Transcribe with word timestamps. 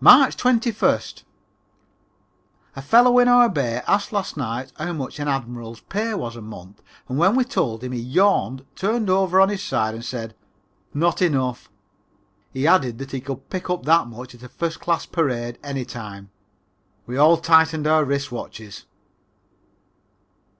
March 0.00 0.36
21st. 0.36 1.22
A 2.74 2.82
fellow 2.82 3.20
in 3.20 3.28
our 3.28 3.48
bay 3.48 3.80
asked 3.86 4.12
last 4.12 4.36
night 4.36 4.72
how 4.76 4.92
much 4.92 5.20
an 5.20 5.28
admiral's 5.28 5.78
pay 5.82 6.12
was 6.12 6.34
a 6.34 6.40
month 6.42 6.82
and 7.08 7.18
when 7.18 7.36
we 7.36 7.44
told 7.44 7.84
him 7.84 7.92
he 7.92 8.00
yawned, 8.00 8.66
turned 8.74 9.08
over 9.08 9.40
on 9.40 9.48
his 9.48 9.62
side 9.62 9.94
and 9.94 10.04
said, 10.04 10.34
"Not 10.92 11.22
enough." 11.22 11.70
He 12.52 12.66
added 12.66 12.98
that 12.98 13.12
he 13.12 13.20
could 13.20 13.48
pick 13.48 13.70
up 13.70 13.84
that 13.84 14.08
much 14.08 14.34
at 14.34 14.42
a 14.42 14.48
first 14.48 14.80
class 14.80 15.06
parade 15.06 15.56
any 15.62 15.84
time. 15.84 16.30
We 17.06 17.16
all 17.16 17.36
tightened 17.36 17.86
our 17.86 18.04
wrist 18.04 18.32
watches. 18.32 18.86